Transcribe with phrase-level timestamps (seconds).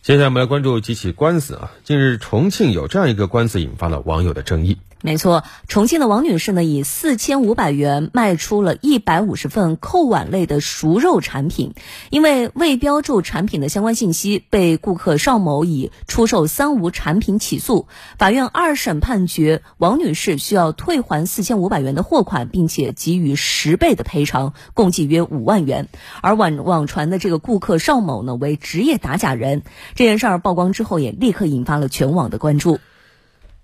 [0.00, 1.72] 接下来我们来关注几起官司啊。
[1.84, 4.78] 近日，重庆有这样一个官司引发了网友的争议。
[5.00, 11.74] 没错，重庆的王女士呢，以四千五百元卖出了一百五十份扣碗类的熟肉产品，
[12.10, 17.86] 因为未标注产品的相关信息，被顾客邵某以出售三无产品起诉。
[18.18, 25.88] 法院二审判决王女士需要退还四千五百元的货款，并且给予十倍的赔偿，共计约五万元。
[26.22, 29.62] 而网网传的这个顾客邵某呢，为职业打假人。
[29.94, 32.80] 这件事儿曝光之后，也立刻引发了全网的关注。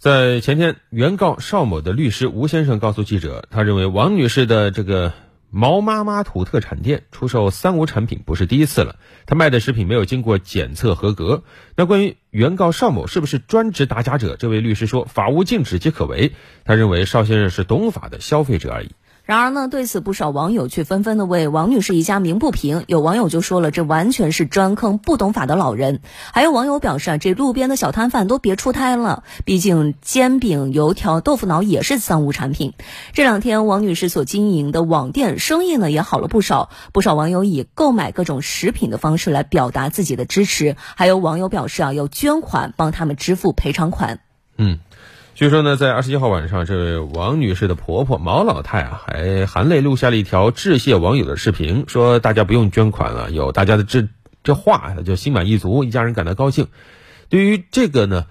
[0.00, 5.12] 在前天，原告邵某的律师吴先生告诉记者，他认为王女士的这个
[5.50, 8.96] 毛妈妈土特产店出售三无产品不是第一次了，
[9.26, 11.42] 他卖的食品没有经过检测合格。
[11.76, 16.32] 那关于原告邵某是不是专职打假者，这位律师说法无禁止即可为，
[16.64, 18.92] 他认为邵先生是懂法的消费者而已。
[19.30, 22.82] 然而呢，对此不少网友却纷纷的为王女士一家鸣不平。
[22.88, 26.00] 有网友就说了，这完全是专坑不懂法的老人。
[26.32, 32.72] 还有网友表示啊，这路边的小摊贩都别出摊了，毕竟煎饼、油条、豆腐脑也是三无产品。
[33.12, 40.74] 这两天，王女士所经营的网店生意呢也好了不少，不少网友以购买各种食品的方式来表达自己的支持。
[40.96, 44.18] 还有网友表示啊，要捐款帮他们支付赔偿款。
[44.56, 44.80] 嗯。
[45.34, 54.08] 据说呢，在二十一号晚上，这位王女士的婆婆毛老太啊，还含泪录下了一条致谢网友的视频，说大家不用捐款了，有大家的这
[54.42, 56.66] 这话，就心满意足，一家人感到高兴。
[57.30, 58.26] 对于这个呢？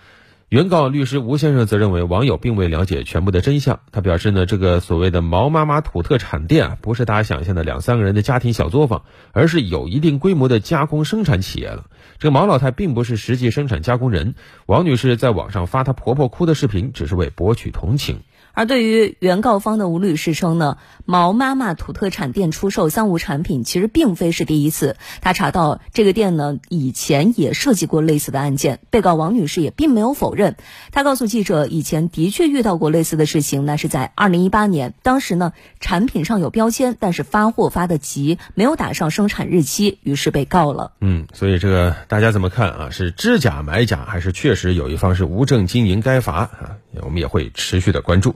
[0.49, 3.81] 原告律师吴先生则认为，网友并未了解全部的真相。
[3.91, 11.85] 他表示呢，这个所谓的毛妈妈土特产店啊，不是大家想象的两三个人的家庭小作坊，而是有一定规模的加工生产企业了。
[12.17, 14.33] 这个毛老太并不是实际生产加工人，
[14.65, 18.21] 王女士在网上发她婆婆哭的视频，只是为博取同情。
[18.59, 24.97] 而对于原告方的吴律师称呢，毛妈妈土特产店出售三无产品，其实并非是第一次。
[25.21, 28.81] 他查到这个店呢，以前也涉及过类似的案件。
[28.89, 30.57] 被告王女士也并没有否认。
[30.91, 40.91] 她告诉记者，以前的确遇到过类似的事情，那是在二零一八年，当时呢，产品上有标签，但是发货发的急，没有打上生产日期，于是被告了。
[40.99, 42.89] 嗯，所以这个大家怎么看啊？
[42.89, 46.75] 是知假买假，还是确实有一方是无证经营该罚啊？
[47.01, 48.35] 我们也会持续的关注。